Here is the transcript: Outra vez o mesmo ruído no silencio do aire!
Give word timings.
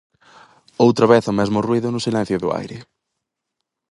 Outra 0.85 1.09
vez 1.13 1.23
o 1.31 1.37
mesmo 1.39 1.59
ruído 1.67 1.87
no 1.91 2.03
silencio 2.05 2.37
do 2.39 2.49
aire! 2.59 2.77